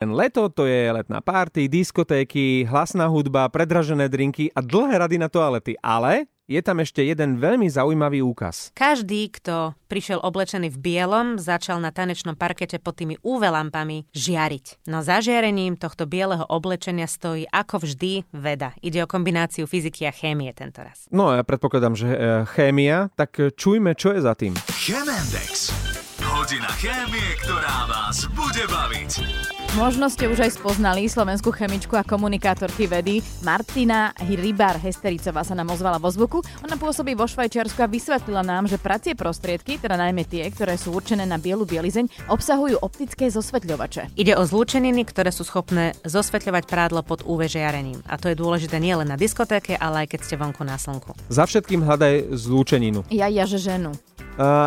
Leto 0.00 0.48
to 0.48 0.64
je 0.64 0.88
letná 0.88 1.20
party, 1.20 1.68
diskotéky, 1.68 2.64
hlasná 2.64 3.04
hudba, 3.12 3.52
predražené 3.52 4.08
drinky 4.08 4.48
a 4.56 4.64
dlhé 4.64 4.96
rady 4.96 5.20
na 5.20 5.28
toalety, 5.28 5.76
ale 5.84 6.24
je 6.48 6.56
tam 6.64 6.80
ešte 6.80 7.04
jeden 7.04 7.36
veľmi 7.36 7.68
zaujímavý 7.68 8.24
úkaz. 8.24 8.72
Každý, 8.72 9.28
kto 9.28 9.76
prišiel 9.92 10.24
oblečený 10.24 10.72
v 10.72 10.78
bielom, 10.80 11.36
začal 11.36 11.84
na 11.84 11.92
tanečnom 11.92 12.32
parkete 12.32 12.80
pod 12.80 12.96
tými 12.96 13.20
UV 13.20 13.52
lampami 13.52 14.08
žiariť. 14.16 14.88
No 14.88 15.04
zažiarením 15.04 15.76
tohto 15.76 16.08
bieleho 16.08 16.48
oblečenia 16.48 17.04
stojí 17.04 17.44
ako 17.52 17.84
vždy 17.84 18.24
veda. 18.32 18.72
Ide 18.80 19.04
o 19.04 19.06
kombináciu 19.06 19.68
fyziky 19.68 20.08
a 20.08 20.16
chémie 20.16 20.48
tento 20.56 20.80
raz. 20.80 21.12
No 21.12 21.28
ja 21.36 21.44
predpokladám, 21.44 21.92
že 21.92 22.08
e, 22.08 22.18
chémia, 22.56 23.12
tak 23.20 23.36
čujme, 23.36 23.92
čo 23.92 24.16
je 24.16 24.24
za 24.24 24.32
tým. 24.32 24.56
Chemendex. 24.80 25.76
Hodina 26.24 26.72
chémie, 26.80 27.36
ktorá 27.44 27.84
vás 27.84 28.24
bude 28.32 28.64
baviť. 28.64 29.59
Možno 29.78 30.10
ste 30.10 30.26
už 30.26 30.42
aj 30.42 30.58
spoznali 30.58 31.06
slovenskú 31.06 31.54
chemičku 31.54 31.94
a 31.94 32.02
komunikátorky 32.02 32.90
vedy. 32.90 33.22
Martina 33.46 34.10
Rybar 34.18 34.82
Hestericová 34.82 35.46
sa 35.46 35.54
nám 35.54 35.70
ozvala 35.70 36.02
vo 36.02 36.10
zvuku. 36.10 36.42
Ona 36.66 36.74
pôsobí 36.74 37.14
vo 37.14 37.22
Švajčiarsku 37.30 37.78
a 37.78 37.86
vysvetlila 37.86 38.42
nám, 38.42 38.66
že 38.66 38.82
pracie 38.82 39.14
prostriedky, 39.14 39.78
teda 39.78 39.94
najmä 39.94 40.26
tie, 40.26 40.42
ktoré 40.50 40.74
sú 40.74 40.90
určené 40.90 41.22
na 41.22 41.38
bielu 41.38 41.62
bielizeň, 41.62 42.10
obsahujú 42.26 42.82
optické 42.82 43.30
zosvetľovače. 43.30 44.18
Ide 44.18 44.34
o 44.34 44.42
zlúčeniny, 44.42 45.06
ktoré 45.06 45.30
sú 45.30 45.46
schopné 45.46 45.94
zosvetľovať 46.02 46.66
prádlo 46.66 47.06
pod 47.06 47.22
UV 47.22 47.46
žiarením. 47.46 48.02
A 48.10 48.18
to 48.18 48.26
je 48.26 48.34
dôležité 48.34 48.82
nielen 48.82 49.06
na 49.06 49.14
diskotéke, 49.14 49.78
ale 49.78 50.02
aj 50.02 50.18
keď 50.18 50.20
ste 50.26 50.34
vonku 50.34 50.66
na 50.66 50.82
slnku. 50.82 51.14
Za 51.30 51.46
všetkým 51.46 51.86
hľadaj 51.86 52.34
zlúčeninu. 52.34 53.06
Ja, 53.14 53.30
ja, 53.30 53.46
že 53.46 53.62
ženu. 53.62 53.94
Uh, 54.34 54.66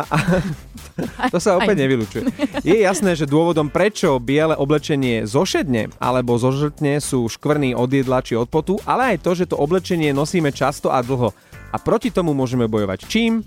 to 1.34 1.38
sa 1.42 1.58
opäť 1.58 1.76
nevylučuje. 1.84 2.22
Je 2.62 2.76
jasné, 2.78 3.18
že 3.18 3.26
dôvodom, 3.26 3.70
prečo 3.70 4.18
biele 4.22 4.54
oblečenie 4.54 5.26
zošedne 5.26 5.90
alebo 5.98 6.38
zožltne 6.38 7.02
sú 7.02 7.26
škvrny 7.26 7.74
od 7.74 7.90
jedla 7.90 8.22
či 8.22 8.38
od 8.38 8.46
potu, 8.46 8.78
ale 8.86 9.14
aj 9.14 9.26
to, 9.26 9.30
že 9.34 9.50
to 9.50 9.56
oblečenie 9.58 10.14
nosíme 10.14 10.54
často 10.54 10.94
a 10.94 11.02
dlho. 11.02 11.34
A 11.74 11.76
proti 11.82 12.14
tomu 12.14 12.32
môžeme 12.32 12.70
bojovať 12.70 13.10
čím? 13.10 13.42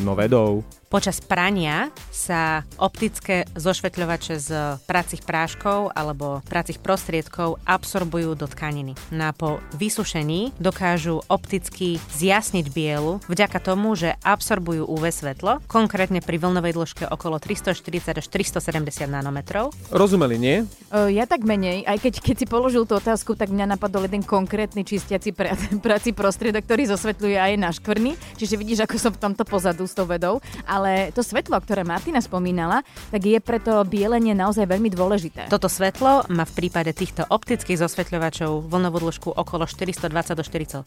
No 0.00 0.16
vedou. 0.16 0.64
Počas 0.88 1.20
prania 1.20 1.92
sa 2.08 2.64
optické 2.80 3.44
zošvetľovače 3.52 4.34
z 4.40 4.80
pracích 4.88 5.20
práškov 5.20 5.92
alebo 5.92 6.40
pracích 6.48 6.80
prostriedkov 6.80 7.60
absorbujú 7.68 8.32
do 8.32 8.48
tkaniny. 8.48 8.96
No 9.12 9.28
a 9.28 9.36
po 9.36 9.60
vysušení 9.76 10.56
dokážu 10.56 11.20
opticky 11.28 12.00
zjasniť 12.16 12.72
bielu 12.72 13.20
vďaka 13.28 13.60
tomu, 13.60 14.00
že 14.00 14.16
absorbujú 14.24 14.88
UV 14.88 15.12
svetlo, 15.12 15.60
konkrétne 15.68 16.24
pri 16.24 16.40
vlnovej 16.40 16.72
dĺžke 16.72 17.04
okolo 17.04 17.36
340 17.36 18.24
až 18.24 18.26
370 18.32 19.12
nanometrov. 19.12 19.76
Rozumeli, 19.92 20.40
nie? 20.40 20.64
O, 20.88 21.04
ja 21.12 21.28
tak 21.28 21.44
menej, 21.44 21.84
aj 21.84 22.00
keď, 22.00 22.14
keď 22.24 22.36
si 22.40 22.46
položil 22.48 22.88
tú 22.88 22.96
otázku, 22.96 23.36
tak 23.36 23.52
mňa 23.52 23.76
napadol 23.76 24.08
jeden 24.08 24.24
konkrétny 24.24 24.88
čistiaci 24.88 25.36
pr- 25.36 25.52
prací 25.84 26.16
prostriedok, 26.16 26.64
ktorý 26.64 26.88
zosvetľuje 26.96 27.36
aj 27.36 27.52
na 27.60 27.68
škvrny, 27.76 28.16
čiže 28.40 28.56
vidíš, 28.56 28.88
ako 28.88 28.96
som 28.96 29.12
v 29.12 29.20
tomto 29.20 29.44
pozadu 29.44 29.84
s 29.84 29.92
tou 29.92 30.08
vedou. 30.08 30.40
A 30.64 30.77
ale 30.78 31.10
to 31.10 31.26
svetlo, 31.26 31.58
ktoré 31.58 31.82
Martina 31.82 32.22
spomínala, 32.22 32.86
tak 33.10 33.26
je 33.26 33.38
preto 33.42 33.82
bielenie 33.82 34.32
naozaj 34.32 34.70
veľmi 34.70 34.88
dôležité. 34.94 35.50
Toto 35.50 35.66
svetlo 35.66 36.30
má 36.30 36.46
v 36.46 36.54
prípade 36.54 36.94
týchto 36.94 37.26
optických 37.26 37.82
zosvetľovačov 37.82 38.70
vlnovú 38.70 39.10
dĺžku 39.10 39.34
okolo 39.34 39.66
420 39.66 40.38
do 40.38 40.44
470 40.46 40.86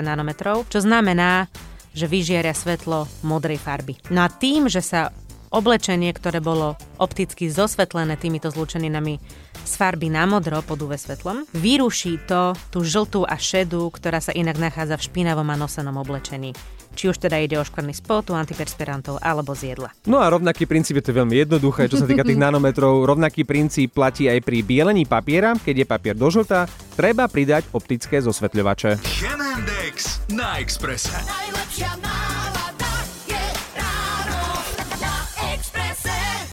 nanometrov, 0.00 0.64
čo 0.72 0.80
znamená, 0.80 1.52
že 1.96 2.08
vyžieria 2.08 2.52
svetlo 2.52 3.08
modrej 3.24 3.56
farby. 3.60 3.96
No 4.12 4.24
a 4.24 4.28
tým, 4.28 4.68
že 4.68 4.84
sa 4.84 5.08
oblečenie, 5.56 6.12
ktoré 6.12 6.44
bolo 6.44 6.76
opticky 7.00 7.48
zosvetlené 7.48 8.20
týmito 8.20 8.52
zlúčeninami 8.52 9.16
z 9.64 9.72
farby 9.72 10.12
na 10.12 10.28
modro 10.28 10.60
pod 10.60 10.84
UV 10.84 11.00
svetlom, 11.00 11.48
vyruší 11.56 12.20
to 12.28 12.52
tú 12.68 12.84
žltú 12.84 13.24
a 13.24 13.40
šedú, 13.40 13.88
ktorá 13.88 14.20
sa 14.20 14.36
inak 14.36 14.60
nachádza 14.60 15.00
v 15.00 15.06
špinavom 15.08 15.48
a 15.48 15.56
nosenom 15.56 15.96
oblečení 15.96 16.52
či 16.96 17.12
už 17.12 17.20
teda 17.20 17.36
ide 17.36 17.60
o 17.60 17.62
škvrný 17.62 17.92
spotu, 17.92 18.32
antiperspirantov 18.32 19.20
alebo 19.20 19.52
z 19.52 19.76
jedla. 19.76 19.92
No 20.08 20.24
a 20.24 20.32
rovnaký 20.32 20.64
princíp 20.64 20.98
je 20.98 21.12
to 21.12 21.12
veľmi 21.12 21.44
jednoduché, 21.44 21.92
čo 21.92 22.00
sa 22.00 22.08
týka 22.08 22.24
tých 22.24 22.40
nanometrov. 22.48 23.04
Rovnaký 23.04 23.44
princíp 23.44 23.92
platí 23.92 24.32
aj 24.32 24.40
pri 24.40 24.64
bielení 24.64 25.04
papiera, 25.04 25.52
keď 25.60 25.84
je 25.84 25.86
papier 25.86 26.16
do 26.16 26.32
žlta, 26.32 26.64
treba 26.96 27.28
pridať 27.28 27.68
optické 27.76 28.24
zosvetľovače. 28.24 29.04
Chemendex 29.04 30.24
na 30.32 30.56
Expresse. 30.56 31.12
Najlepšia 31.12 32.55